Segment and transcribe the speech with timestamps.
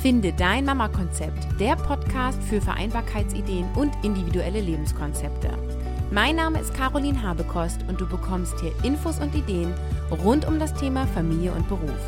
[0.00, 5.50] Finde dein Mama-Konzept, der Podcast für Vereinbarkeitsideen und individuelle Lebenskonzepte.
[6.10, 9.74] Mein Name ist Caroline Habekost und du bekommst hier Infos und Ideen
[10.24, 12.00] rund um das Thema Familie und Beruf.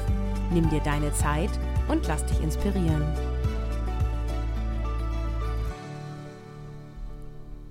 [0.54, 1.50] Nimm dir deine Zeit
[1.89, 3.04] und lass dich inspirieren.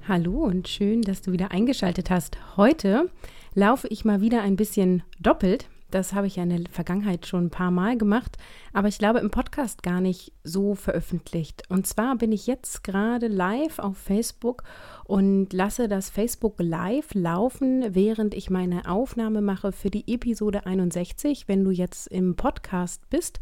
[0.08, 2.38] Hallo und schön, dass du wieder eingeschaltet hast.
[2.58, 3.10] Heute
[3.56, 7.46] laufe ich mal wieder ein bisschen doppelt, das habe ich ja in der Vergangenheit schon
[7.46, 8.38] ein paar Mal gemacht,
[8.74, 11.64] aber ich glaube im Podcast gar nicht so veröffentlicht.
[11.70, 14.64] Und zwar bin ich jetzt gerade live auf Facebook
[15.06, 21.48] und lasse das Facebook Live laufen, während ich meine Aufnahme mache für die Episode 61.
[21.48, 23.40] Wenn du jetzt im Podcast bist,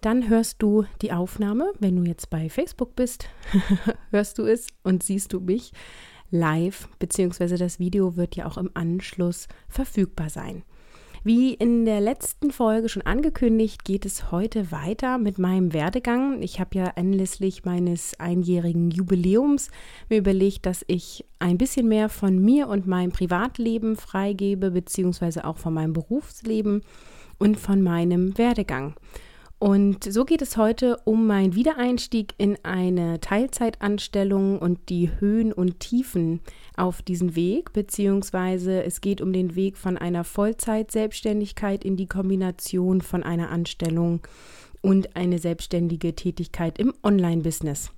[0.00, 1.72] dann hörst du die Aufnahme.
[1.78, 3.28] Wenn du jetzt bei Facebook bist,
[4.10, 5.72] hörst du es und siehst du mich
[6.30, 10.64] live, beziehungsweise das Video wird ja auch im Anschluss verfügbar sein.
[11.26, 16.40] Wie in der letzten Folge schon angekündigt, geht es heute weiter mit meinem Werdegang.
[16.40, 19.72] Ich habe ja anlässlich meines einjährigen Jubiläums
[20.08, 25.56] mir überlegt, dass ich ein bisschen mehr von mir und meinem Privatleben freigebe, beziehungsweise auch
[25.56, 26.82] von meinem Berufsleben
[27.38, 28.94] und von meinem Werdegang.
[29.58, 35.80] Und so geht es heute um meinen Wiedereinstieg in eine Teilzeitanstellung und die Höhen und
[35.80, 36.40] Tiefen
[36.76, 43.00] auf diesen Weg, beziehungsweise es geht um den Weg von einer Vollzeitselbstständigkeit in die Kombination
[43.00, 44.20] von einer Anstellung
[44.82, 47.92] und eine selbstständige Tätigkeit im Online-Business.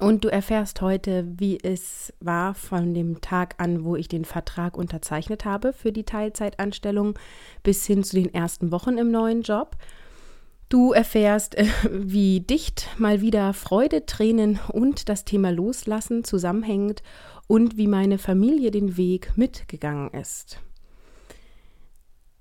[0.00, 4.76] Und du erfährst heute, wie es war von dem Tag an, wo ich den Vertrag
[4.76, 7.16] unterzeichnet habe für die Teilzeitanstellung
[7.62, 9.76] bis hin zu den ersten Wochen im neuen Job.
[10.68, 17.02] Du erfährst, äh, wie dicht mal wieder Freude, Tränen und das Thema Loslassen zusammenhängt
[17.46, 20.60] und wie meine Familie den Weg mitgegangen ist.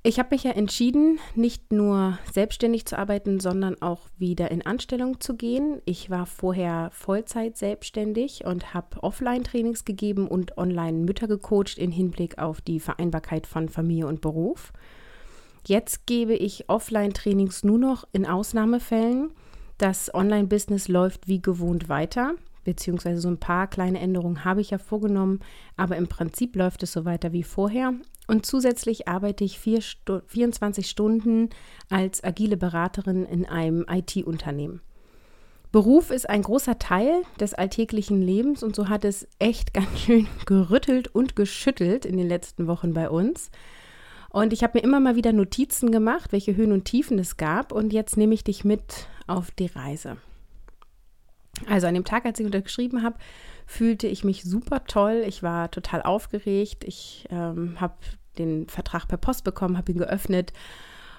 [0.06, 5.22] Ich habe mich ja entschieden, nicht nur selbstständig zu arbeiten, sondern auch wieder in Anstellung
[5.22, 5.82] zu gehen.
[5.86, 12.38] Ich war vorher Vollzeit selbstständig und habe Offline-Trainings gegeben und online Mütter gecoacht in Hinblick
[12.38, 14.74] auf die Vereinbarkeit von Familie und Beruf.
[15.66, 19.32] Jetzt gebe ich Offline-Trainings nur noch in Ausnahmefällen.
[19.78, 22.34] Das Online-Business läuft wie gewohnt weiter,
[22.66, 25.40] beziehungsweise so ein paar kleine Änderungen habe ich ja vorgenommen,
[25.78, 27.94] aber im Prinzip läuft es so weiter wie vorher.
[28.28, 31.50] Und zusätzlich arbeite ich vier Stu 24 Stunden
[31.90, 34.82] als agile Beraterin in einem IT-Unternehmen.
[35.72, 40.28] Beruf ist ein großer Teil des alltäglichen Lebens und so hat es echt ganz schön
[40.46, 43.50] gerüttelt und geschüttelt in den letzten Wochen bei uns.
[44.34, 47.72] Und ich habe mir immer mal wieder Notizen gemacht, welche Höhen und Tiefen es gab.
[47.72, 50.18] Und jetzt nehme ich dich mit auf die Reise.
[51.68, 53.20] Also an dem Tag, als ich untergeschrieben habe,
[53.68, 55.24] fühlte ich mich super toll.
[55.28, 56.84] Ich war total aufgeregt.
[56.84, 57.94] Ich ähm, habe
[58.40, 60.52] den Vertrag per Post bekommen, habe ihn geöffnet.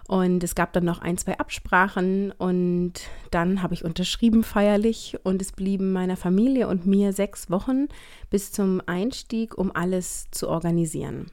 [0.09, 2.95] Und es gab dann noch ein, zwei Absprachen und
[3.31, 7.87] dann habe ich unterschrieben feierlich und es blieben meiner Familie und mir sechs Wochen
[8.29, 11.31] bis zum Einstieg, um alles zu organisieren.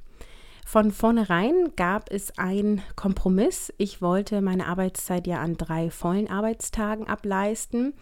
[0.65, 3.73] Von vornherein gab es einen Kompromiss.
[3.77, 7.93] Ich wollte meine Arbeitszeit ja an drei vollen Arbeitstagen ableisten.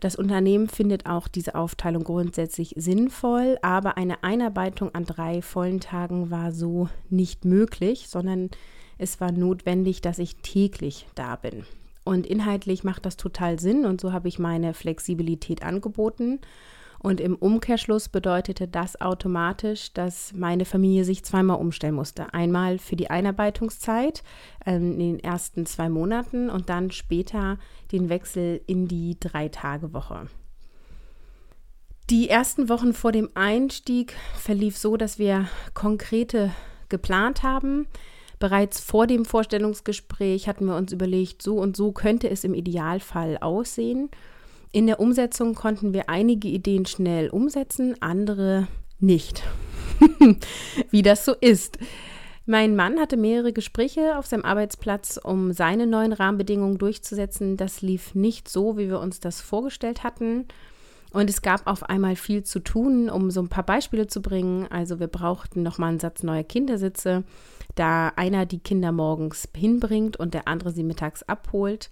[0.00, 6.30] Das Unternehmen findet auch diese Aufteilung grundsätzlich sinnvoll, aber eine Einarbeitung an drei vollen Tagen
[6.30, 8.50] war so nicht möglich, sondern
[8.98, 11.64] es war notwendig, dass ich täglich da bin.
[12.04, 16.40] Und inhaltlich macht das total Sinn und so habe ich meine Flexibilität angeboten
[17.02, 22.32] und im Umkehrschluss bedeutete das automatisch, dass meine Familie sich zweimal umstellen musste.
[22.32, 24.22] Einmal für die Einarbeitungszeit
[24.64, 27.58] ähm, in den ersten zwei Monaten und dann später
[27.90, 30.28] den Wechsel in die Drei-Tage-Woche.
[32.10, 36.52] Die ersten Wochen vor dem Einstieg verlief so, dass wir konkrete
[36.88, 37.86] geplant haben.
[38.38, 43.38] Bereits vor dem Vorstellungsgespräch hatten wir uns überlegt, so und so könnte es im Idealfall
[43.38, 44.10] aussehen.
[44.74, 48.68] In der Umsetzung konnten wir einige Ideen schnell umsetzen, andere
[49.00, 49.42] nicht.
[50.90, 51.78] Wie das so ist.
[52.46, 57.58] Mein Mann hatte mehrere Gespräche auf seinem Arbeitsplatz, um seine neuen Rahmenbedingungen durchzusetzen.
[57.58, 60.46] Das lief nicht so, wie wir uns das vorgestellt hatten.
[61.12, 64.66] Und es gab auf einmal viel zu tun, um so ein paar Beispiele zu bringen.
[64.70, 67.24] Also wir brauchten nochmal einen Satz neuer Kindersitze,
[67.74, 71.90] da einer die Kinder morgens hinbringt und der andere sie mittags abholt.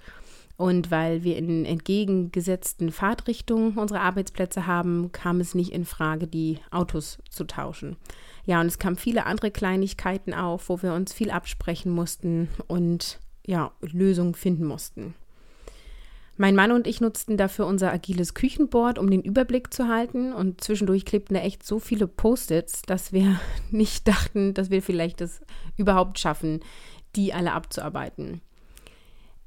[0.60, 6.58] Und weil wir in entgegengesetzten Fahrtrichtungen unsere Arbeitsplätze haben, kam es nicht in Frage, die
[6.70, 7.96] Autos zu tauschen.
[8.44, 13.20] Ja, und es kamen viele andere Kleinigkeiten auf, wo wir uns viel absprechen mussten und
[13.46, 15.14] ja, Lösungen finden mussten.
[16.36, 20.34] Mein Mann und ich nutzten dafür unser agiles Küchenboard, um den Überblick zu halten.
[20.34, 23.40] Und zwischendurch klebten da echt so viele Post-its, dass wir
[23.70, 25.40] nicht dachten, dass wir vielleicht das
[25.78, 26.60] überhaupt schaffen,
[27.16, 28.42] die alle abzuarbeiten.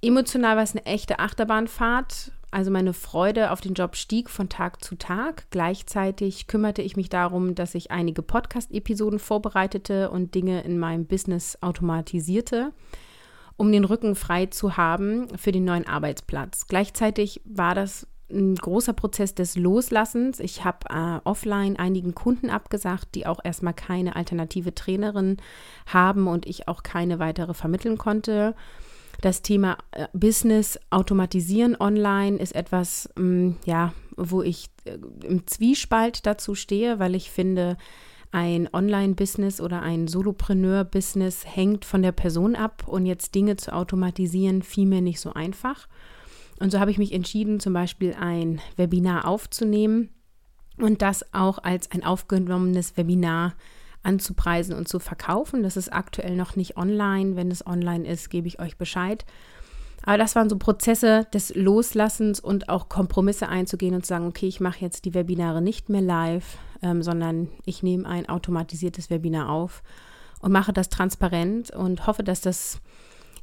[0.04, 2.32] Emotional war es eine echte Achterbahnfahrt.
[2.52, 5.46] Also meine Freude auf den Job stieg von Tag zu Tag.
[5.50, 11.58] Gleichzeitig kümmerte ich mich darum, dass ich einige Podcast-Episoden vorbereitete und Dinge in meinem Business
[11.62, 12.72] automatisierte,
[13.58, 16.68] um den Rücken frei zu haben für den neuen Arbeitsplatz.
[16.68, 20.40] Gleichzeitig war das ein großer Prozess des Loslassens.
[20.40, 25.38] Ich habe äh, offline einigen Kunden abgesagt, die auch erstmal keine alternative Trainerin
[25.88, 28.56] haben und ich auch keine weitere vermitteln konnte.
[29.24, 36.26] Das Thema äh, Business automatisieren online ist etwas, ähm, ja, wo ich äh, im Zwiespalt
[36.26, 37.78] dazu stehe, weil ich finde,
[38.34, 44.62] ein Online-Business oder ein Solopreneur-Business hängt von der Person ab und jetzt Dinge zu automatisieren,
[44.62, 45.88] fiel mir nicht so einfach.
[46.60, 50.10] Und so habe ich mich entschieden, zum Beispiel ein Webinar aufzunehmen
[50.80, 53.54] und das auch als ein aufgenommenes Webinar
[54.04, 55.64] anzupreisen und zu verkaufen.
[55.64, 57.36] Das ist aktuell noch nicht online.
[57.36, 59.26] Wenn es online ist, gebe ich euch Bescheid.
[60.06, 64.48] Aber das waren so Prozesse des Loslassens und auch Kompromisse einzugehen und zu sagen, okay,
[64.48, 69.50] ich mache jetzt die Webinare nicht mehr live, ähm, sondern ich nehme ein automatisiertes Webinar
[69.50, 69.82] auf
[70.42, 72.82] und mache das transparent und hoffe, dass das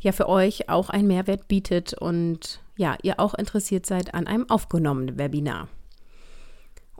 [0.00, 4.48] ja für euch auch einen Mehrwert bietet und ja, ihr auch interessiert seid an einem
[4.50, 5.68] aufgenommenen Webinar.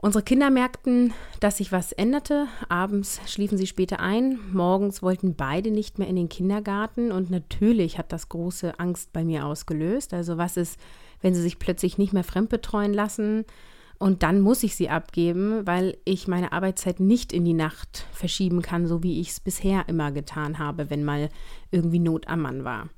[0.03, 2.47] Unsere Kinder merkten, dass sich was änderte.
[2.69, 4.39] Abends schliefen sie später ein.
[4.51, 7.11] Morgens wollten beide nicht mehr in den Kindergarten.
[7.11, 10.15] Und natürlich hat das große Angst bei mir ausgelöst.
[10.15, 10.79] Also was ist,
[11.21, 13.45] wenn sie sich plötzlich nicht mehr fremdbetreuen lassen?
[13.99, 18.63] Und dann muss ich sie abgeben, weil ich meine Arbeitszeit nicht in die Nacht verschieben
[18.63, 21.29] kann, so wie ich es bisher immer getan habe, wenn mal
[21.69, 22.89] irgendwie Not am Mann war.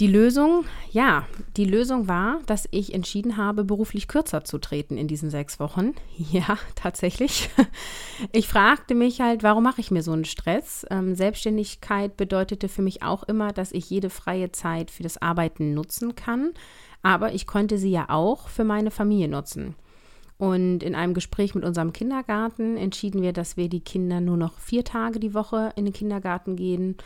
[0.00, 5.06] Die Lösung, ja, die Lösung war, dass ich entschieden habe, beruflich kürzer zu treten in
[5.06, 5.92] diesen sechs Wochen.
[6.32, 7.50] Ja, tatsächlich.
[8.32, 10.86] Ich fragte mich halt, warum mache ich mir so einen Stress?
[10.90, 15.74] Ähm, Selbstständigkeit bedeutete für mich auch immer, dass ich jede freie Zeit für das Arbeiten
[15.74, 16.52] nutzen kann,
[17.02, 19.74] aber ich konnte sie ja auch für meine Familie nutzen.
[20.38, 24.58] Und in einem Gespräch mit unserem Kindergarten entschieden wir, dass wir die Kinder nur noch
[24.58, 26.96] vier Tage die Woche in den Kindergarten gehen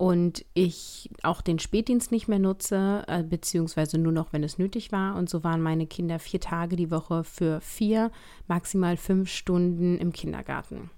[0.00, 4.92] und ich auch den Spätdienst nicht mehr nutze, äh, beziehungsweise nur noch, wenn es nötig
[4.92, 5.14] war.
[5.14, 8.10] Und so waren meine Kinder vier Tage die Woche für vier,
[8.48, 10.88] maximal fünf Stunden im Kindergarten.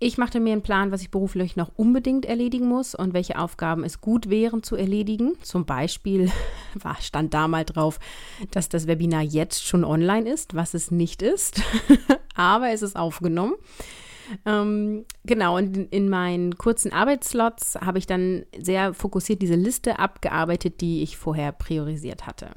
[0.00, 3.84] Ich machte mir einen Plan, was ich beruflich noch unbedingt erledigen muss und welche Aufgaben
[3.84, 5.32] es gut wären zu erledigen.
[5.40, 6.30] Zum Beispiel
[6.74, 7.98] war, stand da mal drauf,
[8.50, 11.62] dass das Webinar jetzt schon online ist, was es nicht ist,
[12.34, 13.54] aber es ist aufgenommen.
[14.46, 19.98] Ähm, genau, und in, in meinen kurzen Arbeitsslots habe ich dann sehr fokussiert diese Liste
[19.98, 22.50] abgearbeitet, die ich vorher priorisiert hatte.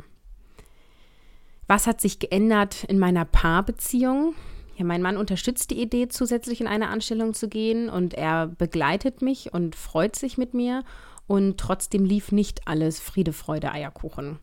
[1.68, 4.36] Was hat sich geändert in meiner Paarbeziehung?
[4.78, 9.22] Ja, mein Mann unterstützt die Idee, zusätzlich in eine Anstellung zu gehen und er begleitet
[9.22, 10.84] mich und freut sich mit mir
[11.26, 14.40] und trotzdem lief nicht alles Friede, Freude, Eierkuchen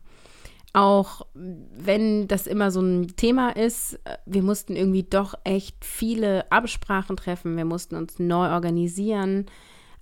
[0.75, 7.15] auch wenn das immer so ein Thema ist, wir mussten irgendwie doch echt viele Absprachen
[7.15, 9.45] treffen, wir mussten uns neu organisieren.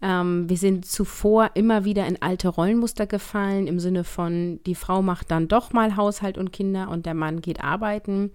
[0.02, 5.04] Ähm, wir sind zuvor immer wieder in alte Rollenmuster gefallen, im Sinne von, die Frau
[5.04, 8.32] macht dann doch mal Haushalt und Kinder und der Mann geht arbeiten.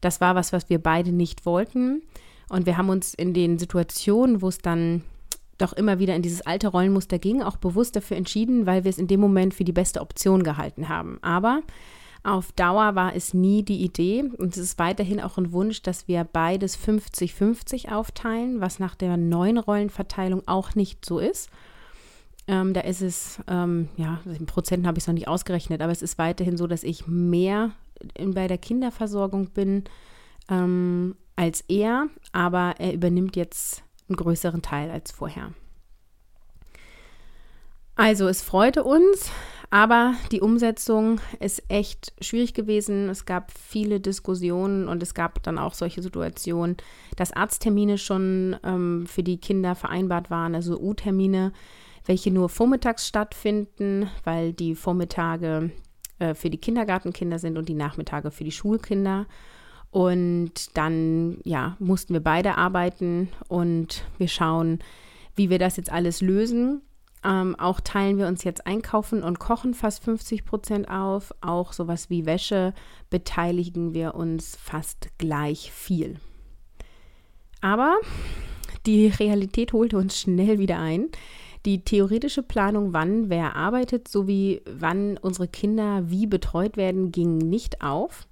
[0.00, 2.02] Das war was, was wir beide nicht wollten.
[2.48, 5.02] Und wir haben uns in den Situationen, wo es dann
[5.62, 8.98] doch immer wieder in dieses alte Rollenmuster ging, auch bewusst dafür entschieden, weil wir es
[8.98, 11.18] in dem Moment für die beste Option gehalten haben.
[11.22, 11.62] Aber
[12.24, 16.06] auf Dauer war es nie die Idee und es ist weiterhin auch ein Wunsch, dass
[16.06, 21.50] wir beides 50-50 aufteilen, was nach der neuen Rollenverteilung auch nicht so ist.
[22.46, 25.92] Ähm, da ist es, ähm, ja, in Prozenten habe ich es noch nicht ausgerechnet, aber
[25.92, 27.70] es ist weiterhin so, dass ich mehr
[28.14, 29.84] in, bei der Kinderversorgung bin
[30.48, 35.52] ähm, als er, aber er übernimmt jetzt einen größeren Teil als vorher.
[37.94, 39.30] Also es freute uns,
[39.70, 43.08] aber die Umsetzung ist echt schwierig gewesen.
[43.08, 46.76] Es gab viele Diskussionen und es gab dann auch solche Situationen,
[47.16, 51.52] dass Arzttermine schon ähm, für die Kinder vereinbart waren, also U-Termine,
[52.04, 55.70] welche nur vormittags stattfinden, weil die Vormittage
[56.18, 59.26] äh, für die Kindergartenkinder sind und die Nachmittage für die Schulkinder.
[59.92, 64.78] Und dann, ja, mussten wir beide arbeiten und wir schauen,
[65.36, 66.80] wie wir das jetzt alles lösen.
[67.22, 71.34] Ähm, auch teilen wir uns jetzt Einkaufen und Kochen fast 50 Prozent auf.
[71.42, 72.72] Auch sowas wie Wäsche
[73.10, 76.16] beteiligen wir uns fast gleich viel.
[77.60, 77.96] Aber
[78.86, 81.08] die Realität holte uns schnell wieder ein.
[81.66, 87.82] Die theoretische Planung, wann wer arbeitet, sowie wann unsere Kinder wie betreut werden, ging nicht
[87.82, 88.26] auf.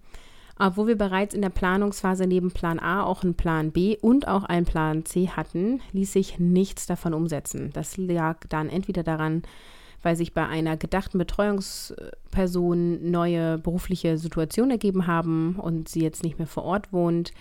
[0.63, 4.45] Obwohl wir bereits in der Planungsphase neben Plan A auch einen Plan B und auch
[4.45, 7.71] einen Plan C hatten, ließ sich nichts davon umsetzen.
[7.73, 9.41] Das lag dann entweder daran,
[10.03, 16.37] weil sich bei einer gedachten Betreuungsperson neue berufliche Situationen ergeben haben und sie jetzt nicht
[16.37, 17.33] mehr vor Ort wohnt.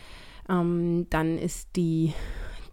[0.47, 2.13] Ähm, dann ist die,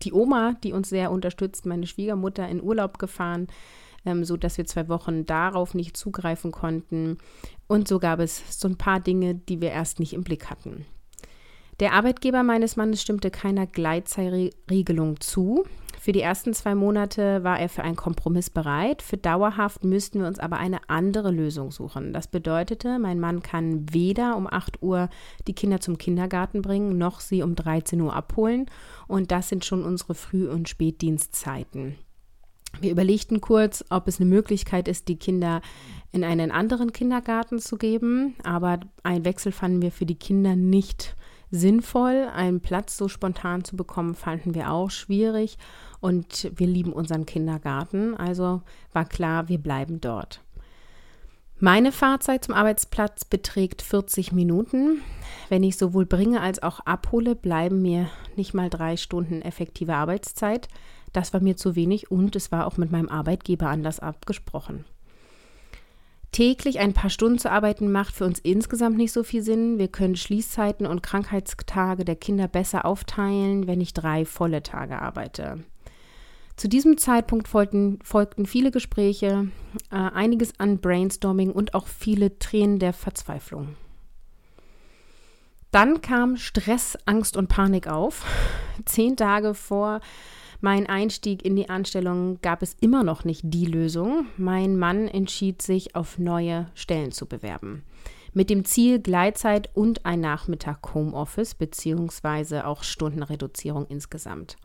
[0.02, 3.48] die Oma, die uns sehr unterstützt, meine Schwiegermutter, in Urlaub gefahren,
[4.06, 7.18] ähm, so dass wir zwei Wochen darauf nicht zugreifen konnten.
[7.66, 10.86] Und so gab es so ein paar Dinge, die wir erst nicht im Blick hatten.
[11.78, 15.64] Der Arbeitgeber meines Mannes stimmte keiner Gleitzeitregelung zu.
[16.00, 19.02] Für die ersten zwei Monate war er für einen Kompromiss bereit.
[19.02, 22.12] Für dauerhaft müssten wir uns aber eine andere Lösung suchen.
[22.12, 25.10] Das bedeutete, mein Mann kann weder um 8 Uhr
[25.48, 28.66] die Kinder zum Kindergarten bringen, noch sie um 13 Uhr abholen.
[29.08, 31.96] Und das sind schon unsere Früh- und Spätdienstzeiten.
[32.80, 35.60] Wir überlegten kurz, ob es eine Möglichkeit ist, die Kinder
[36.12, 41.16] in einen anderen Kindergarten zu geben, aber einen Wechsel fanden wir für die Kinder nicht
[41.50, 42.28] sinnvoll.
[42.34, 45.58] Einen Platz so spontan zu bekommen, fanden wir auch schwierig
[46.00, 50.40] und wir lieben unseren Kindergarten, also war klar, wir bleiben dort.
[51.58, 55.00] Meine Fahrzeit zum Arbeitsplatz beträgt 40 Minuten.
[55.48, 60.68] Wenn ich sowohl bringe als auch abhole, bleiben mir nicht mal drei Stunden effektive Arbeitszeit.
[61.16, 64.84] Das war mir zu wenig und es war auch mit meinem Arbeitgeber anders abgesprochen.
[66.30, 69.78] Täglich ein paar Stunden zu arbeiten macht für uns insgesamt nicht so viel Sinn.
[69.78, 75.64] Wir können Schließzeiten und Krankheitstage der Kinder besser aufteilen, wenn ich drei volle Tage arbeite.
[76.54, 79.48] Zu diesem Zeitpunkt folgten, folgten viele Gespräche,
[79.90, 83.76] äh, einiges an Brainstorming und auch viele Tränen der Verzweiflung.
[85.70, 88.22] Dann kam Stress, Angst und Panik auf.
[88.84, 90.02] Zehn Tage vor
[90.60, 94.26] mein Einstieg in die Anstellung gab es immer noch nicht die Lösung.
[94.36, 97.82] Mein Mann entschied sich, auf neue Stellen zu bewerben.
[98.32, 104.56] Mit dem Ziel Gleitzeit und ein Nachmittag Homeoffice beziehungsweise auch Stundenreduzierung insgesamt.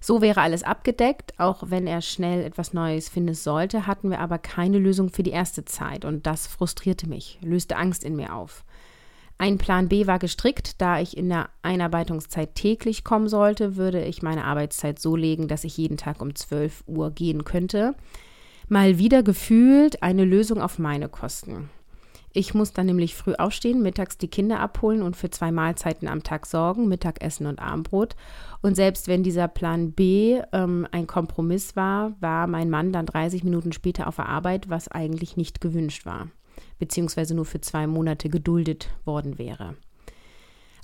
[0.00, 4.38] So wäre alles abgedeckt, auch wenn er schnell etwas Neues finden sollte, hatten wir aber
[4.38, 8.64] keine Lösung für die erste Zeit und das frustrierte mich, löste Angst in mir auf.
[9.36, 14.22] Ein Plan B war gestrickt, da ich in der Einarbeitungszeit täglich kommen sollte, würde ich
[14.22, 17.94] meine Arbeitszeit so legen, dass ich jeden Tag um 12 Uhr gehen könnte.
[18.68, 21.68] Mal wieder gefühlt eine Lösung auf meine Kosten.
[22.32, 26.22] Ich muss dann nämlich früh aufstehen, mittags die Kinder abholen und für zwei Mahlzeiten am
[26.22, 28.16] Tag sorgen, Mittagessen und Abendbrot.
[28.60, 33.44] Und selbst wenn dieser Plan B ähm, ein Kompromiss war, war mein Mann dann 30
[33.44, 36.28] Minuten später auf der Arbeit, was eigentlich nicht gewünscht war
[36.78, 39.76] beziehungsweise nur für zwei Monate geduldet worden wäre.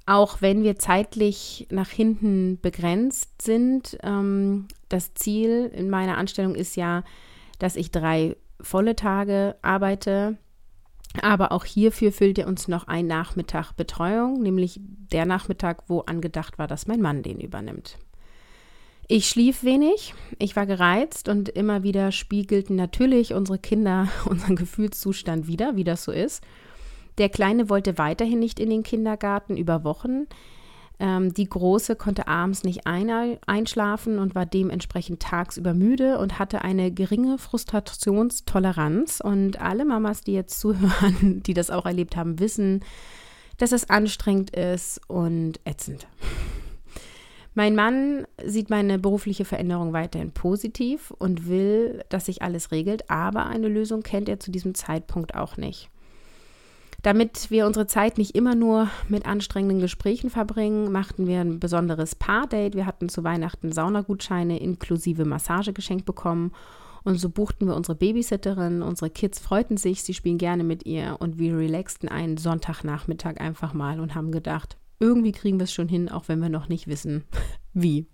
[0.07, 6.77] Auch wenn wir zeitlich nach hinten begrenzt sind, ähm, das Ziel in meiner Anstellung ist
[6.77, 7.05] ja,
[7.59, 10.37] dass ich drei volle Tage arbeite.
[11.23, 16.59] Aber auch hierfür füllt er uns noch ein Nachmittag Betreuung, nämlich der Nachmittag, wo angedacht
[16.59, 17.99] war, dass mein Mann den übernimmt.
[19.13, 25.49] Ich schlief wenig, ich war gereizt und immer wieder spiegelten natürlich unsere Kinder unseren Gefühlszustand
[25.49, 26.45] wieder, wie das so ist.
[27.19, 30.29] Der Kleine wollte weiterhin nicht in den Kindergarten über Wochen.
[31.01, 33.11] Ähm, die Große konnte abends nicht ein
[33.49, 39.21] einschlafen und war dementsprechend tagsüber müde und hatte eine geringe Frustrationstoleranz.
[39.21, 42.85] Und alle Mamas, die jetzt zuhören, die das auch erlebt haben, wissen,
[43.59, 46.07] dass es anstrengend ist und ätzend.
[47.61, 53.45] Mein Mann sieht meine berufliche Veränderung weiterhin positiv und will, dass sich alles regelt, aber
[53.45, 55.91] eine Lösung kennt er zu diesem Zeitpunkt auch nicht.
[57.03, 62.15] Damit wir unsere Zeit nicht immer nur mit anstrengenden Gesprächen verbringen, machten wir ein besonderes
[62.15, 62.79] Paardate.
[62.79, 66.53] Wir hatten zu Weihnachten Saunagutscheine inklusive Massage geschenkt bekommen
[67.05, 68.81] und so buchten wir unsere Babysitterin.
[68.81, 73.75] Unsere Kids freuten sich, sie spielen gerne mit ihr und wir relaxten einen Sonntagnachmittag einfach
[73.75, 76.87] mal und haben gedacht, irgendwie kriegen wir es schon hin, auch wenn wir noch nicht
[76.87, 77.25] wissen,
[77.75, 78.07] wie.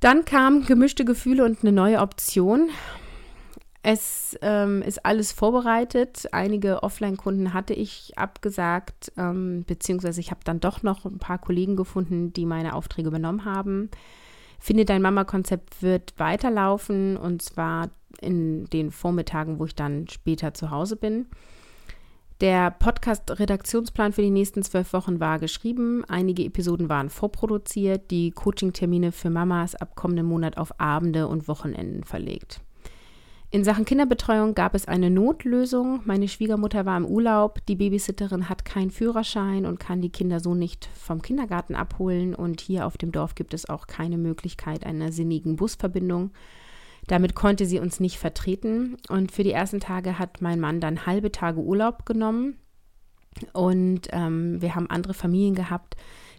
[0.00, 2.70] Dann kamen gemischte Gefühle und eine neue Option.
[3.82, 6.28] Es ähm, ist alles vorbereitet.
[6.32, 11.76] Einige Offline-Kunden hatte ich abgesagt, ähm, beziehungsweise ich habe dann doch noch ein paar Kollegen
[11.76, 13.90] gefunden, die meine Aufträge übernommen haben.
[14.58, 17.88] Finde dein Mama-Konzept wird weiterlaufen und zwar
[18.20, 21.26] in den Vormittagen, wo ich dann später zu Hause bin.
[22.40, 26.06] Der Podcast-Redaktionsplan für die nächsten zwölf Wochen war geschrieben.
[26.08, 28.10] Einige Episoden waren vorproduziert.
[28.10, 32.62] Die Coaching-Termine für Mamas ab kommenden Monat auf Abende und Wochenenden verlegt.
[33.50, 36.00] In Sachen Kinderbetreuung gab es eine Notlösung.
[36.06, 37.58] Meine Schwiegermutter war im Urlaub.
[37.66, 42.34] Die Babysitterin hat keinen Führerschein und kann die Kinder so nicht vom Kindergarten abholen.
[42.34, 46.30] Und hier auf dem Dorf gibt es auch keine Möglichkeit einer sinnigen Busverbindung.
[47.06, 51.06] Damit konnte sie uns nicht vertreten und für die ersten Tage hat mein Mann dann
[51.06, 52.56] halbe Tage Urlaub genommen
[53.52, 55.96] und ähm, wir haben andere Familien gehabt,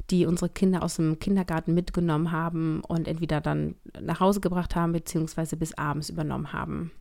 [0.09, 4.91] die unsere Kinder aus dem Kindergarten mitgenommen haben und entweder dann nach Hause gebracht haben
[4.91, 6.91] beziehungsweise bis abends übernommen haben.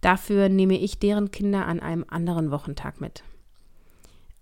[0.00, 3.24] Dafür nehme ich deren Kinder an einem anderen Wochentag mit.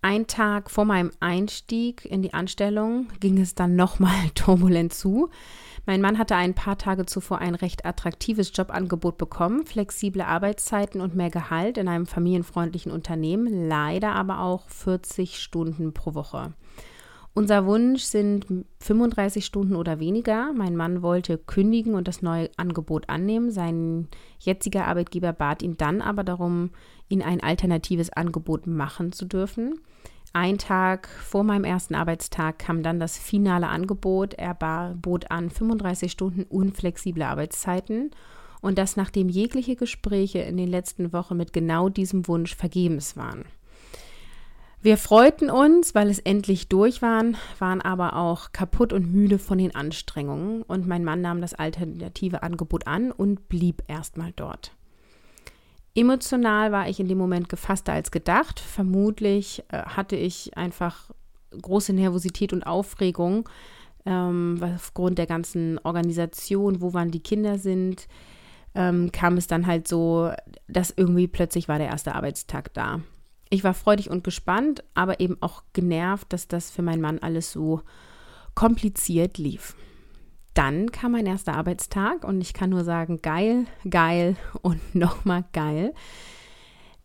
[0.04, 5.30] Ein Tag vor meinem Einstieg in die Anstellung ging es dann nochmal turbulent zu.
[5.87, 11.14] Mein Mann hatte ein paar Tage zuvor ein recht attraktives Jobangebot bekommen, flexible Arbeitszeiten und
[11.14, 16.52] mehr Gehalt in einem familienfreundlichen Unternehmen, leider aber auch 40 Stunden pro Woche.
[17.36, 18.46] Unser Wunsch sind
[18.78, 20.52] 35 Stunden oder weniger.
[20.52, 23.50] Mein Mann wollte kündigen und das neue Angebot annehmen.
[23.50, 24.06] Sein
[24.38, 26.70] jetziger Arbeitgeber bat ihn dann aber darum,
[27.08, 29.80] ihn ein alternatives Angebot machen zu dürfen.
[30.32, 34.34] Ein Tag vor meinem ersten Arbeitstag kam dann das finale Angebot.
[34.34, 34.54] Er
[34.94, 38.12] bot an 35 Stunden unflexible Arbeitszeiten
[38.60, 43.44] und das nachdem jegliche Gespräche in den letzten Wochen mit genau diesem Wunsch vergebens waren.
[44.84, 49.56] Wir freuten uns, weil es endlich durch waren, waren aber auch kaputt und müde von
[49.56, 54.72] den Anstrengungen und mein Mann nahm das alternative Angebot an und blieb erstmal dort.
[55.94, 58.60] Emotional war ich in dem Moment gefasster als gedacht.
[58.60, 61.12] Vermutlich äh, hatte ich einfach
[61.62, 63.48] große Nervosität und Aufregung
[64.04, 68.06] ähm, aufgrund der ganzen Organisation, wo wann die Kinder sind,
[68.74, 70.30] ähm, kam es dann halt so,
[70.68, 73.00] dass irgendwie plötzlich war der erste Arbeitstag da.
[73.50, 77.52] Ich war freudig und gespannt, aber eben auch genervt, dass das für meinen Mann alles
[77.52, 77.82] so
[78.54, 79.74] kompliziert lief.
[80.54, 85.92] Dann kam mein erster Arbeitstag und ich kann nur sagen, geil, geil und nochmal geil.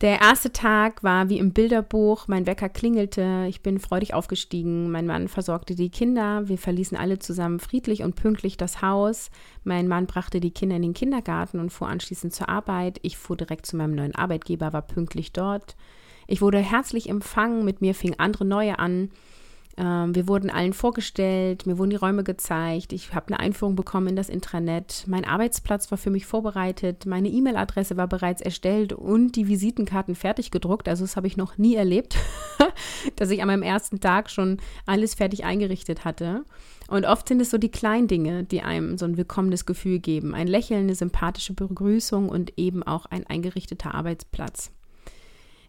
[0.01, 2.29] Der erste Tag war wie im Bilderbuch.
[2.29, 3.47] Mein Wecker klingelte.
[3.49, 4.91] Ich bin freudig aufgestiegen.
[4.91, 6.47] Mein Mann versorgte die Kinder.
[6.47, 9.29] Wir verließen alle zusammen friedlich und pünktlich das Haus.
[9.65, 12.99] Mein Mann brachte die Kinder in den Kindergarten und fuhr anschließend zur Arbeit.
[13.01, 15.75] Ich fuhr direkt zu meinem neuen Arbeitgeber, war pünktlich dort.
[16.31, 19.09] Ich wurde herzlich empfangen, mit mir fingen andere neue an.
[19.77, 24.09] Ähm, wir wurden allen vorgestellt, mir wurden die Räume gezeigt, ich habe eine Einführung bekommen
[24.09, 29.37] in das Intranet, mein Arbeitsplatz war für mich vorbereitet, meine E-Mail-Adresse war bereits erstellt und
[29.37, 30.87] die Visitenkarten fertig gedruckt.
[30.87, 32.15] Also das habe ich noch nie erlebt,
[33.15, 36.45] dass ich an meinem ersten Tag schon alles fertig eingerichtet hatte.
[36.89, 40.35] Und oft sind es so die kleinen Dinge, die einem so ein willkommenes Gefühl geben.
[40.35, 44.71] Ein Lächeln, eine sympathische Begrüßung und eben auch ein eingerichteter Arbeitsplatz.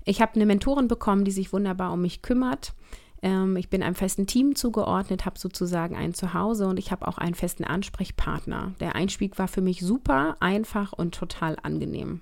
[0.04, 2.72] Ich habe eine Mentorin bekommen, die sich wunderbar um mich kümmert.
[3.22, 7.18] Ähm, ich bin einem festen Team zugeordnet, habe sozusagen ein Zuhause und ich habe auch
[7.18, 8.72] einen festen Ansprechpartner.
[8.80, 12.20] Der Einstieg war für mich super, einfach und total angenehm.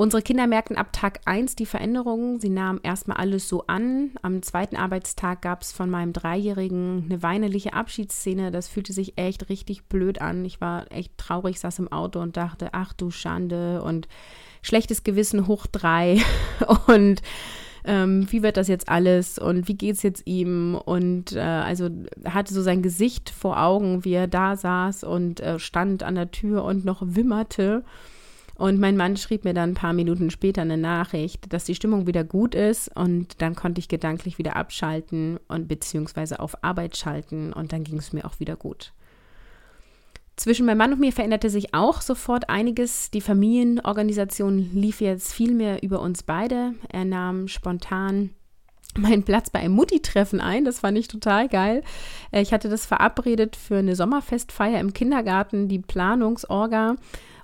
[0.00, 2.38] Unsere Kinder merkten ab Tag 1 die Veränderungen.
[2.38, 4.12] Sie nahmen erstmal alles so an.
[4.22, 8.52] Am zweiten Arbeitstag gab es von meinem Dreijährigen eine weinerliche Abschiedsszene.
[8.52, 10.44] Das fühlte sich echt richtig blöd an.
[10.44, 14.06] Ich war echt traurig, saß im Auto und dachte, ach du Schande und
[14.62, 16.20] schlechtes Gewissen hoch drei
[16.86, 17.22] und
[17.84, 21.88] ähm, wie wird das jetzt alles und wie geht es jetzt ihm und äh, also
[22.26, 26.30] hatte so sein Gesicht vor Augen, wie er da saß und äh, stand an der
[26.30, 27.84] Tür und noch wimmerte.
[28.56, 32.08] Und mein Mann schrieb mir dann ein paar Minuten später eine Nachricht, dass die Stimmung
[32.08, 37.52] wieder gut ist und dann konnte ich gedanklich wieder abschalten und beziehungsweise auf Arbeit schalten
[37.52, 38.92] und dann ging es mir auch wieder gut.
[40.38, 43.10] Zwischen meinem Mann und mir veränderte sich auch sofort einiges.
[43.10, 46.74] Die Familienorganisation lief jetzt viel mehr über uns beide.
[46.92, 48.30] Er nahm spontan
[48.96, 50.64] meinen Platz bei einem Mutti-Treffen ein.
[50.64, 51.82] Das fand ich total geil.
[52.30, 56.94] Äh, ich hatte das verabredet für eine Sommerfestfeier im Kindergarten, die Planungsorga.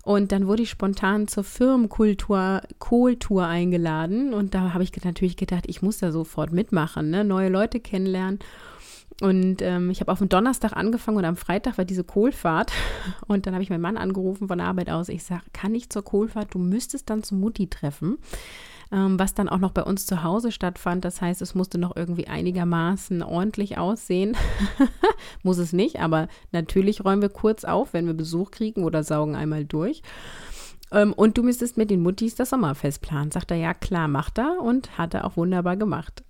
[0.04, 4.33] Und dann wurde ich spontan zur Firmenkultur, Kohltour eingeladen.
[4.33, 7.24] Und da habe ich natürlich gedacht, ich muss da sofort mitmachen, ne?
[7.24, 8.38] neue Leute kennenlernen.
[9.20, 12.72] Und ähm, ich habe auf dem Donnerstag angefangen und am Freitag war diese Kohlfahrt.
[13.29, 15.09] Und dann habe ich meinen Mann angerufen von der Arbeit aus.
[15.09, 16.53] Ich sage, kann ich zur Kohlfahrt?
[16.53, 18.18] Du müsstest dann zu Mutti treffen.
[18.92, 21.05] Ähm, was dann auch noch bei uns zu Hause stattfand.
[21.05, 24.37] Das heißt, es musste noch irgendwie einigermaßen ordentlich aussehen.
[25.42, 29.37] Muss es nicht, aber natürlich räumen wir kurz auf, wenn wir Besuch kriegen oder saugen
[29.37, 30.03] einmal durch.
[30.92, 33.31] Ähm, und du müsstest mit den Muttis das Sommerfest planen.
[33.31, 36.22] Sagt er, ja klar, macht er und hat er auch wunderbar gemacht.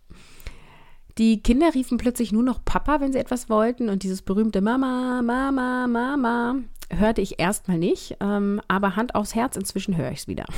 [1.18, 3.88] Die Kinder riefen plötzlich nur noch Papa, wenn sie etwas wollten.
[3.88, 6.57] Und dieses berühmte Mama, Mama, Mama
[6.90, 8.16] hörte ich erstmal nicht.
[8.20, 10.44] Ähm, aber Hand aufs Herz, inzwischen höre ich es wieder.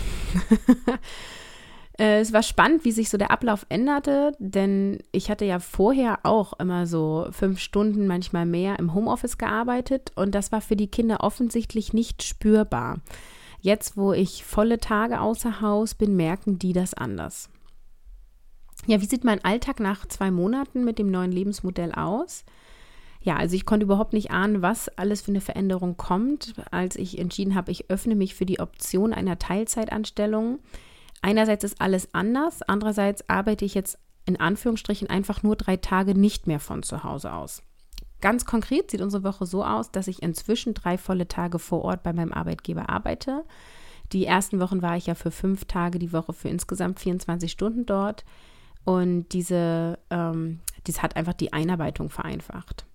[1.98, 6.20] Äh, es war spannend, wie sich so der Ablauf änderte, denn ich hatte ja vorher
[6.24, 10.88] auch immer so fünf Stunden, manchmal mehr im Homeoffice gearbeitet und das war für die
[10.88, 12.98] Kinder offensichtlich nicht spürbar.
[13.60, 17.48] Jetzt, wo ich volle Tage außer Haus bin, merken die das anders.
[18.86, 22.44] Ja, wie sieht mein Alltag nach zwei Monaten mit dem neuen Lebensmodell aus?
[23.20, 27.18] Ja, also ich konnte überhaupt nicht ahnen, was alles für eine Veränderung kommt, als ich
[27.18, 30.60] entschieden habe, ich öffne mich für die Option einer Teilzeitanstellung.
[31.22, 36.46] Einerseits ist alles anders, andererseits arbeite ich jetzt in Anführungsstrichen einfach nur drei Tage nicht
[36.46, 37.62] mehr von zu Hause aus.
[38.20, 42.04] Ganz konkret sieht unsere Woche so aus, dass ich inzwischen drei volle Tage vor Ort
[42.04, 43.44] bei meinem Arbeitgeber arbeite
[44.12, 47.86] Die ersten Wochen war ich ja für fünf Tage die Woche für insgesamt 24 Stunden
[47.86, 48.24] dort.
[48.86, 52.86] Und diese, ähm, dies hat einfach die Einarbeitung vereinfacht.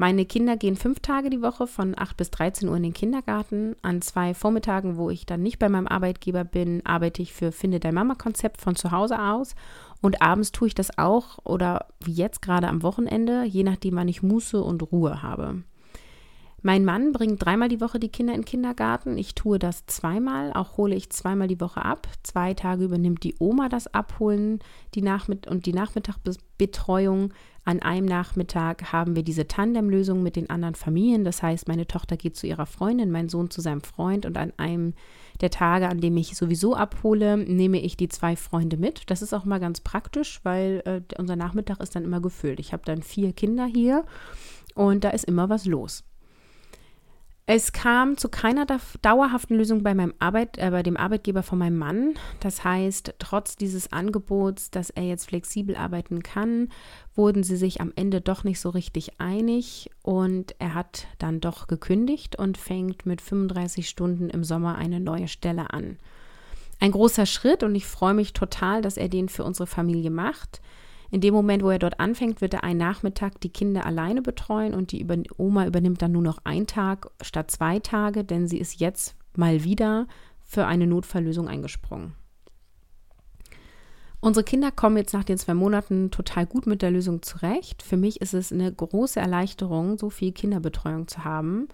[0.00, 3.76] Meine Kinder gehen fünf Tage die Woche von 8 bis 13 Uhr in den Kindergarten.
[3.82, 7.78] An zwei Vormittagen, wo ich dann nicht bei meinem Arbeitgeber bin, arbeite ich für Finde
[7.78, 9.54] dein Mama-Konzept von zu Hause aus.
[10.00, 14.08] Und abends tue ich das auch oder wie jetzt gerade am Wochenende, je nachdem, wann
[14.08, 15.62] ich Muße und Ruhe habe.
[16.60, 19.16] Mein Mann bringt dreimal die Woche die Kinder in den Kindergarten.
[19.16, 22.08] Ich tue das zweimal, auch hole ich zweimal die Woche ab.
[22.24, 24.58] Zwei Tage übernimmt die Oma das Abholen
[24.94, 27.32] die Nachmitt und die Nachmittagsbetreuung.
[27.64, 31.22] An einem Nachmittag haben wir diese Tandemlösung mit den anderen Familien.
[31.22, 34.52] Das heißt, meine Tochter geht zu ihrer Freundin, mein Sohn zu seinem Freund und an
[34.56, 34.94] einem
[35.40, 39.10] der Tage, an dem ich sowieso abhole, nehme ich die zwei Freunde mit.
[39.10, 42.58] Das ist auch mal ganz praktisch, weil äh, unser Nachmittag ist dann immer gefüllt.
[42.58, 44.04] Ich habe dann vier Kinder hier
[44.74, 46.02] und da ist immer was los.
[47.50, 48.66] Es kam zu keiner
[49.00, 52.12] dauerhaften Lösung bei meinem Arbeit, äh, bei dem Arbeitgeber von meinem Mann.
[52.40, 56.68] Das heißt, trotz dieses Angebots, dass er jetzt flexibel arbeiten kann,
[57.14, 61.68] wurden sie sich am Ende doch nicht so richtig einig und er hat dann doch
[61.68, 65.96] gekündigt und fängt mit 35 Stunden im Sommer eine neue Stelle an.
[66.80, 70.60] Ein großer Schritt und ich freue mich total, dass er den für unsere Familie macht.
[71.10, 74.74] In dem Moment, wo er dort anfängt, wird er einen Nachmittag die Kinder alleine betreuen
[74.74, 78.78] und die Oma übernimmt dann nur noch einen Tag statt zwei Tage, denn sie ist
[78.78, 80.06] jetzt mal wieder
[80.44, 82.12] für eine Notfalllösung eingesprungen.
[84.20, 87.82] Unsere Kinder kommen jetzt nach den zwei Monaten total gut mit der Lösung zurecht.
[87.82, 91.68] Für mich ist es eine große Erleichterung, so viel Kinderbetreuung zu haben.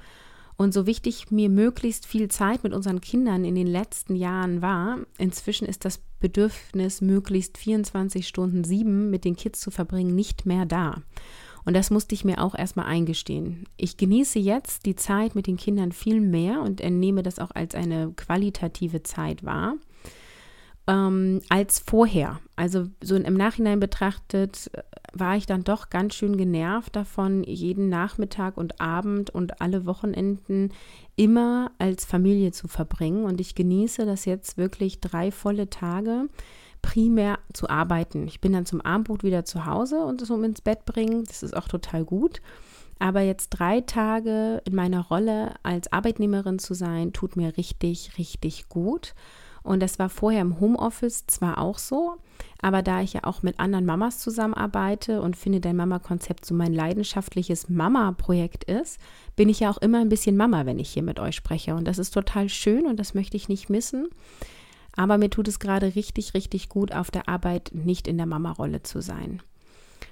[0.56, 4.98] Und so wichtig mir möglichst viel Zeit mit unseren Kindern in den letzten Jahren war,
[5.18, 10.64] inzwischen ist das Bedürfnis, möglichst 24 Stunden sieben mit den Kids zu verbringen, nicht mehr
[10.64, 11.02] da.
[11.64, 13.64] Und das musste ich mir auch erstmal eingestehen.
[13.76, 17.74] Ich genieße jetzt die Zeit mit den Kindern viel mehr und entnehme das auch als
[17.74, 19.76] eine qualitative Zeit wahr
[20.86, 22.40] ähm, als vorher.
[22.56, 27.88] Also so im Nachhinein betrachtet äh, war ich dann doch ganz schön genervt davon, jeden
[27.88, 30.72] Nachmittag und Abend und alle Wochenenden
[31.16, 33.24] immer als Familie zu verbringen.
[33.24, 36.28] Und ich genieße das jetzt wirklich drei volle Tage
[36.82, 38.26] primär zu arbeiten.
[38.26, 41.24] Ich bin dann zum Abendbrot wieder zu Hause und es um ins Bett bringen.
[41.24, 42.42] Das ist auch total gut.
[42.98, 48.68] Aber jetzt drei Tage in meiner Rolle als Arbeitnehmerin zu sein, tut mir richtig, richtig
[48.68, 49.14] gut.
[49.64, 52.18] Und das war vorher im Homeoffice zwar auch so,
[52.60, 56.72] aber da ich ja auch mit anderen Mamas zusammenarbeite und finde dein Mama-Konzept so mein
[56.72, 59.00] leidenschaftliches Mama-Projekt ist,
[59.36, 61.74] bin ich ja auch immer ein bisschen Mama, wenn ich hier mit euch spreche.
[61.74, 64.08] Und das ist total schön und das möchte ich nicht missen.
[64.96, 68.82] Aber mir tut es gerade richtig, richtig gut, auf der Arbeit nicht in der Mama-Rolle
[68.82, 69.42] zu sein.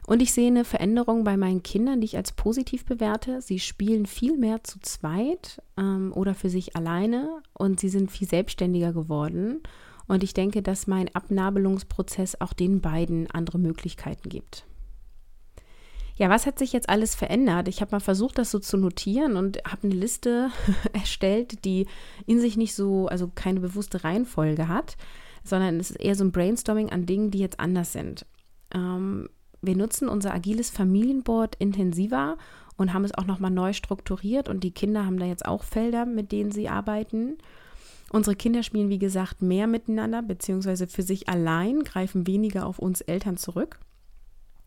[0.06, 3.40] Und ich sehe eine Veränderung bei meinen Kindern, die ich als positiv bewerte.
[3.40, 8.28] Sie spielen viel mehr zu zweit ähm, oder für sich alleine und sie sind viel
[8.28, 9.60] selbstständiger geworden.
[10.08, 14.66] Und ich denke, dass mein Abnabelungsprozess auch den beiden andere Möglichkeiten gibt.
[16.16, 17.68] Ja, was hat sich jetzt alles verändert?
[17.68, 20.50] Ich habe mal versucht, das so zu notieren und habe eine Liste
[20.92, 21.86] erstellt, die
[22.26, 24.96] in sich nicht so, also keine bewusste Reihenfolge hat,
[25.44, 28.26] sondern es ist eher so ein Brainstorming an Dingen, die jetzt anders sind.
[28.74, 29.28] Ähm,
[29.62, 32.36] wir nutzen unser agiles Familienboard intensiver
[32.76, 36.04] und haben es auch nochmal neu strukturiert und die Kinder haben da jetzt auch Felder,
[36.04, 37.38] mit denen sie arbeiten.
[38.10, 43.00] Unsere Kinder spielen, wie gesagt, mehr miteinander, beziehungsweise für sich allein, greifen weniger auf uns
[43.00, 43.78] Eltern zurück.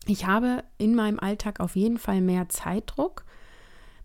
[0.06, 3.24] Ich habe in meinem Alltag auf jeden Fall mehr Zeitdruck.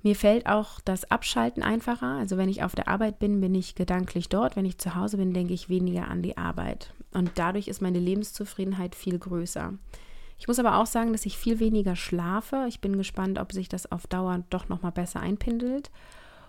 [0.04, 2.18] Mir fällt auch das Abschalten einfacher.
[2.18, 4.56] Also wenn ich auf der Arbeit bin, bin ich gedanklich dort.
[4.56, 6.94] Wenn ich zu Hause bin, denke ich weniger an die Arbeit.
[7.14, 9.74] Und dadurch ist meine Lebenszufriedenheit viel größer.
[10.42, 12.66] Ich muss aber auch sagen, dass ich viel weniger schlafe.
[12.68, 15.92] Ich bin gespannt, ob sich das auf Dauer doch noch mal besser einpendelt.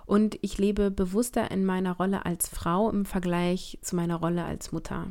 [0.07, 4.72] Und ich lebe bewusster in meiner Rolle als Frau im Vergleich zu meiner Rolle als
[4.72, 5.09] Mutter.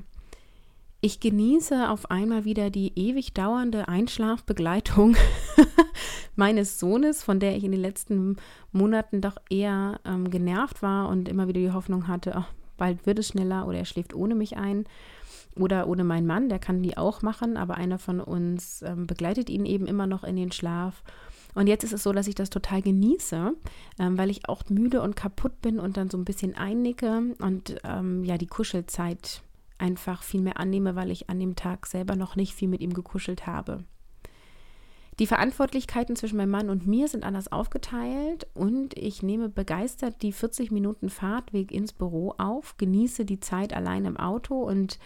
[0.99, 5.15] Ich genieße auf einmal wieder die ewig dauernde Einschlafbegleitung
[6.35, 8.37] meines Sohnes, von der ich in den letzten
[8.71, 12.45] Monaten doch eher ähm, genervt war und immer wieder die Hoffnung hatte, oh,
[12.77, 14.85] bald wird es schneller oder er schläft ohne mich ein.
[15.55, 19.49] Oder ohne meinen Mann, der kann die auch machen, aber einer von uns ähm, begleitet
[19.49, 21.03] ihn eben immer noch in den Schlaf.
[21.53, 23.53] Und jetzt ist es so, dass ich das total genieße,
[23.99, 27.75] ähm, weil ich auch müde und kaputt bin und dann so ein bisschen einnicke und
[27.83, 29.41] ähm, ja, die Kuschelzeit
[29.77, 32.93] einfach viel mehr annehme, weil ich an dem Tag selber noch nicht viel mit ihm
[32.93, 33.83] gekuschelt habe.
[35.21, 40.31] Die Verantwortlichkeiten zwischen meinem Mann und mir sind anders aufgeteilt und ich nehme begeistert die
[40.31, 44.97] 40 Minuten Fahrtweg ins Büro auf, genieße die Zeit allein im Auto und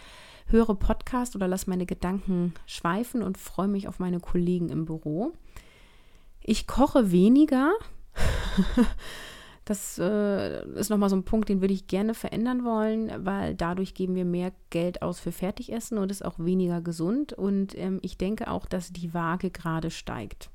[0.46, 5.34] höre Podcast oder lasse meine Gedanken schweifen und freue mich auf meine Kollegen im Büro.
[6.40, 7.72] Ich koche weniger.
[9.66, 13.94] Das äh, ist nochmal so ein Punkt, den würde ich gerne verändern wollen, weil dadurch
[13.94, 17.32] geben wir mehr Geld aus für Fertigessen und ist auch weniger gesund.
[17.32, 20.50] Und ähm, ich denke auch, dass die Waage gerade steigt.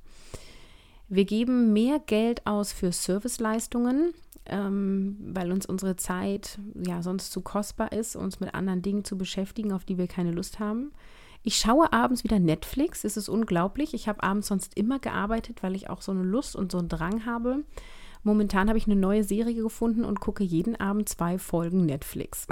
[1.09, 4.13] Wir geben mehr Geld aus für Serviceleistungen,
[4.45, 9.17] ähm, weil uns unsere Zeit ja sonst zu kostbar ist, uns mit anderen Dingen zu
[9.17, 10.93] beschäftigen, auf die wir keine Lust haben.
[11.43, 13.03] Ich schaue abends wieder Netflix.
[13.03, 13.93] Es ist unglaublich.
[13.93, 16.87] Ich habe abends sonst immer gearbeitet, weil ich auch so eine Lust und so einen
[16.87, 17.65] Drang habe.
[18.23, 22.47] Momentan habe ich eine neue Serie gefunden und gucke jeden Abend zwei Folgen Netflix.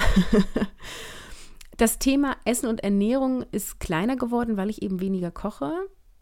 [1.77, 5.71] das Thema Essen und Ernährung ist kleiner geworden, weil ich eben weniger koche.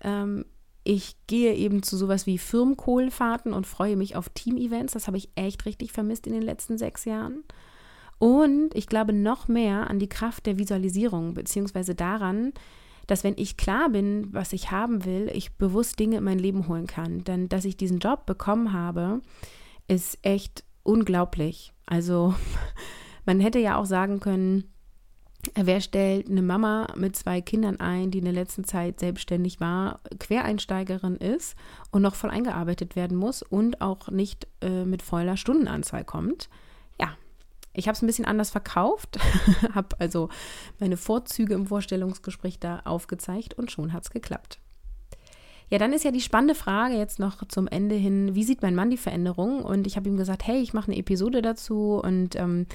[0.01, 0.45] Ähm,
[0.83, 4.93] ich gehe eben zu sowas wie Firmenkohlfahrten und freue mich auf Team-Events.
[4.93, 7.43] Das habe ich echt richtig vermisst in den letzten sechs Jahren.
[8.19, 12.53] Und ich glaube noch mehr an die Kraft der Visualisierung, beziehungsweise daran,
[13.07, 16.67] dass wenn ich klar bin, was ich haben will, ich bewusst Dinge in mein Leben
[16.67, 17.23] holen kann.
[17.23, 19.21] Denn dass ich diesen Job bekommen habe,
[19.87, 21.73] ist echt unglaublich.
[21.85, 22.35] Also
[23.25, 24.65] man hätte ja auch sagen können,
[25.55, 30.01] wer stellt eine Mama mit zwei Kindern ein, die in der letzten Zeit selbstständig war,
[30.19, 31.55] Quereinsteigerin ist
[31.91, 36.49] und noch voll eingearbeitet werden muss und auch nicht äh, mit voller Stundenanzahl kommt.
[37.77, 39.19] Ich habe es ein bisschen anders verkauft,
[39.75, 40.29] habe also
[40.79, 44.59] meine Vorzüge im Vorstellungsgespräch da aufgezeigt und schon hat es geklappt.
[45.69, 48.73] Ja, dann ist ja die spannende Frage jetzt noch zum Ende hin, wie sieht mein
[48.73, 49.63] Mann die Veränderung?
[49.63, 52.65] Und ich habe ihm gesagt, hey, ich mache eine Episode dazu und ähm,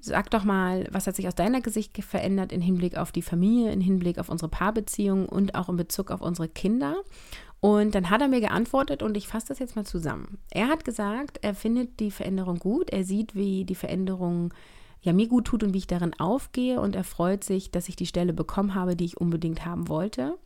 [0.00, 3.72] sag doch mal, was hat sich aus deiner Gesicht verändert im Hinblick auf die Familie,
[3.72, 6.96] im Hinblick auf unsere Paarbeziehung und auch in Bezug auf unsere Kinder.
[7.60, 10.38] Und dann hat er mir geantwortet und ich fasse das jetzt mal zusammen.
[10.50, 14.54] Er hat gesagt, er findet die Veränderung gut, er sieht, wie die Veränderung
[15.02, 17.96] ja mir gut tut und wie ich darin aufgehe und er freut sich, dass ich
[17.96, 20.38] die Stelle bekommen habe, die ich unbedingt haben wollte.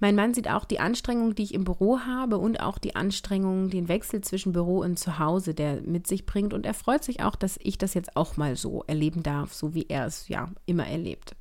[0.00, 3.68] Mein Mann sieht auch die Anstrengung, die ich im Büro habe und auch die Anstrengung,
[3.68, 6.54] den Wechsel zwischen Büro und Zuhause, der mit sich bringt.
[6.54, 9.74] Und er freut sich auch, dass ich das jetzt auch mal so erleben darf, so
[9.74, 11.34] wie er es ja immer erlebt.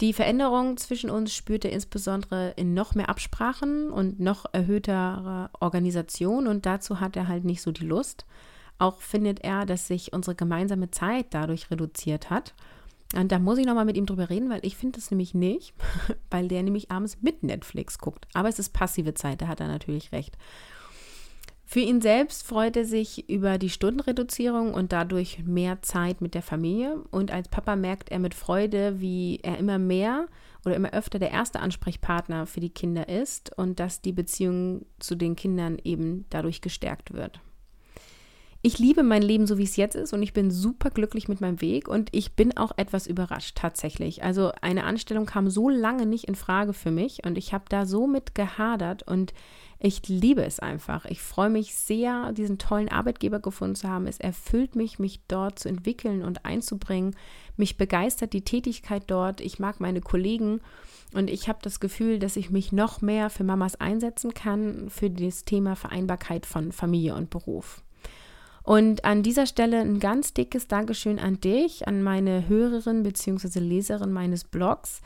[0.00, 6.46] Die Veränderung zwischen uns spürt er insbesondere in noch mehr Absprachen und noch erhöhter Organisation
[6.46, 8.24] und dazu hat er halt nicht so die Lust.
[8.78, 12.54] Auch findet er, dass sich unsere gemeinsame Zeit dadurch reduziert hat.
[13.14, 15.74] Und da muss ich nochmal mit ihm drüber reden, weil ich finde das nämlich nicht,
[16.30, 18.26] weil der nämlich abends mit Netflix guckt.
[18.32, 20.38] Aber es ist passive Zeit, da hat er natürlich recht.
[21.72, 26.42] Für ihn selbst freut er sich über die Stundenreduzierung und dadurch mehr Zeit mit der
[26.42, 26.96] Familie.
[27.12, 30.26] Und als Papa merkt er mit Freude, wie er immer mehr
[30.64, 35.14] oder immer öfter der erste Ansprechpartner für die Kinder ist und dass die Beziehung zu
[35.14, 37.40] den Kindern eben dadurch gestärkt wird.
[38.62, 41.40] Ich liebe mein Leben so, wie es jetzt ist und ich bin super glücklich mit
[41.40, 44.22] meinem Weg und ich bin auch etwas überrascht tatsächlich.
[44.22, 47.86] Also eine Anstellung kam so lange nicht in Frage für mich und ich habe da
[47.86, 49.32] so mit gehadert und
[49.78, 51.06] ich liebe es einfach.
[51.06, 54.06] Ich freue mich sehr, diesen tollen Arbeitgeber gefunden zu haben.
[54.06, 57.16] Es erfüllt mich, mich dort zu entwickeln und einzubringen.
[57.56, 59.40] Mich begeistert die Tätigkeit dort.
[59.40, 60.60] Ich mag meine Kollegen
[61.14, 65.08] und ich habe das Gefühl, dass ich mich noch mehr für Mamas einsetzen kann für
[65.08, 67.82] das Thema Vereinbarkeit von Familie und Beruf.
[68.62, 73.58] Und an dieser Stelle ein ganz dickes Dankeschön an dich, an meine Hörerin bzw.
[73.58, 75.00] Leserin meines Blogs.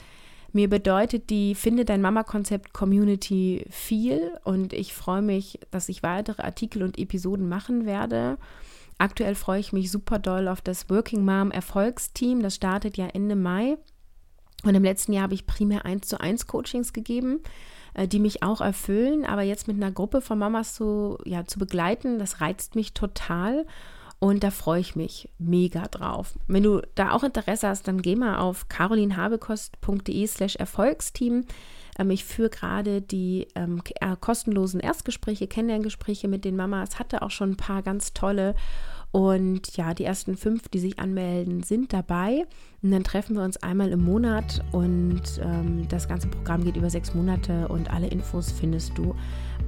[0.53, 6.43] Mir bedeutet die Finde dein Mama-Konzept Community viel und ich freue mich, dass ich weitere
[6.43, 8.39] Artikel und Episoden machen werde.
[8.99, 12.41] Aktuell freue ich mich super doll auf das Working Mom Erfolgsteam.
[12.41, 13.77] Das startet ja Ende Mai.
[14.63, 17.41] Und im letzten Jahr habe ich primär 1 zu 1 Coachings gegeben,
[17.97, 19.25] die mich auch erfüllen.
[19.25, 23.67] Aber jetzt mit einer Gruppe von Mamas zu, ja, zu begleiten, das reizt mich total.
[24.19, 26.35] Und da freue ich mich mega drauf.
[26.47, 31.45] Wenn du da auch Interesse hast, dann geh mal auf carolinhabekost.de slash Erfolgsteam.
[31.99, 37.31] Ähm, ich führe gerade die ähm, äh, kostenlosen Erstgespräche, Kennenlerngespräche mit den Mamas, hatte auch
[37.31, 38.55] schon ein paar ganz tolle.
[39.15, 42.47] Und ja, die ersten fünf, die sich anmelden, sind dabei.
[42.83, 46.91] Und dann treffen wir uns einmal im Monat und ähm, das ganze Programm geht über
[46.91, 49.15] sechs Monate und alle Infos findest du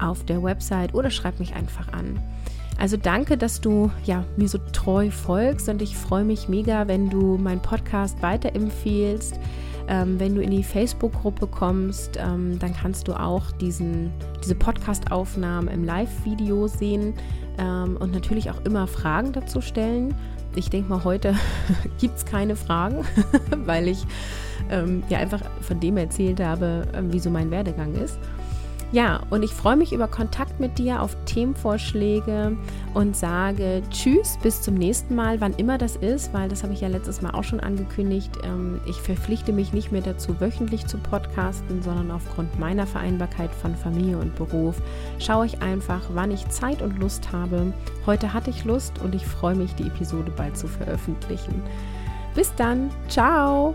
[0.01, 2.21] auf der Website oder schreib mich einfach an.
[2.77, 7.09] Also danke, dass du ja, mir so treu folgst und ich freue mich mega, wenn
[7.09, 9.39] du meinen Podcast weiterempfehlst.
[9.87, 15.69] Ähm, wenn du in die Facebook-Gruppe kommst, ähm, dann kannst du auch diesen, diese Podcast-Aufnahmen
[15.69, 17.15] im Live-Video sehen
[17.59, 20.15] ähm, und natürlich auch immer Fragen dazu stellen.
[20.55, 21.35] Ich denke mal, heute
[22.01, 23.05] gibt es keine Fragen,
[23.65, 24.05] weil ich
[24.71, 28.19] ähm, ja einfach von dem erzählt habe, äh, wie so mein Werdegang ist.
[28.93, 32.57] Ja, und ich freue mich über Kontakt mit dir auf Themenvorschläge
[32.95, 36.83] und sage Tschüss, bis zum nächsten Mal, wann immer das ist, weil das habe ich
[36.83, 38.31] ja letztes Mal auch schon angekündigt.
[38.45, 43.75] Ähm, ich verpflichte mich nicht mehr dazu, wöchentlich zu podcasten, sondern aufgrund meiner Vereinbarkeit von
[43.75, 44.77] Familie und Beruf
[45.19, 47.73] schaue ich einfach, wann ich Zeit und Lust habe.
[48.07, 51.61] Heute hatte ich Lust und ich freue mich, die Episode bald zu veröffentlichen.
[52.37, 53.75] Bis dann, ciao!